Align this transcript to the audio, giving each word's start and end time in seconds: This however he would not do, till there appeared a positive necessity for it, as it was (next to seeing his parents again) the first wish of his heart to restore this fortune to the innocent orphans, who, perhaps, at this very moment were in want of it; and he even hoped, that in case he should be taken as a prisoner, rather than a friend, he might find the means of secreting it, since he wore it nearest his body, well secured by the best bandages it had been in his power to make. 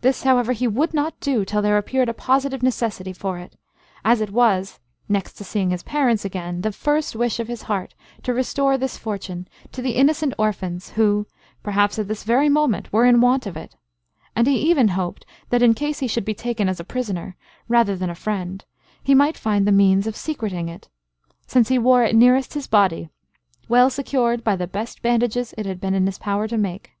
This 0.00 0.22
however 0.22 0.52
he 0.52 0.66
would 0.66 0.94
not 0.94 1.20
do, 1.20 1.44
till 1.44 1.60
there 1.60 1.76
appeared 1.76 2.08
a 2.08 2.14
positive 2.14 2.62
necessity 2.62 3.12
for 3.12 3.36
it, 3.36 3.54
as 4.02 4.22
it 4.22 4.30
was 4.30 4.80
(next 5.10 5.34
to 5.34 5.44
seeing 5.44 5.68
his 5.68 5.82
parents 5.82 6.24
again) 6.24 6.62
the 6.62 6.72
first 6.72 7.14
wish 7.14 7.38
of 7.38 7.48
his 7.48 7.64
heart 7.64 7.92
to 8.22 8.32
restore 8.32 8.78
this 8.78 8.96
fortune 8.96 9.46
to 9.70 9.82
the 9.82 9.90
innocent 9.90 10.32
orphans, 10.38 10.92
who, 10.92 11.26
perhaps, 11.62 11.98
at 11.98 12.08
this 12.08 12.24
very 12.24 12.48
moment 12.48 12.90
were 12.94 13.04
in 13.04 13.20
want 13.20 13.46
of 13.46 13.54
it; 13.58 13.76
and 14.34 14.46
he 14.46 14.56
even 14.58 14.88
hoped, 14.88 15.26
that 15.50 15.60
in 15.60 15.74
case 15.74 15.98
he 15.98 16.08
should 16.08 16.24
be 16.24 16.32
taken 16.32 16.66
as 16.66 16.80
a 16.80 16.82
prisoner, 16.82 17.36
rather 17.68 17.94
than 17.94 18.08
a 18.08 18.14
friend, 18.14 18.64
he 19.02 19.14
might 19.14 19.36
find 19.36 19.66
the 19.66 19.70
means 19.70 20.06
of 20.06 20.16
secreting 20.16 20.70
it, 20.70 20.88
since 21.46 21.68
he 21.68 21.78
wore 21.78 22.02
it 22.02 22.16
nearest 22.16 22.54
his 22.54 22.66
body, 22.66 23.10
well 23.68 23.90
secured 23.90 24.42
by 24.42 24.56
the 24.56 24.66
best 24.66 25.02
bandages 25.02 25.52
it 25.58 25.66
had 25.66 25.78
been 25.78 25.92
in 25.92 26.06
his 26.06 26.16
power 26.18 26.48
to 26.48 26.56
make. 26.56 26.92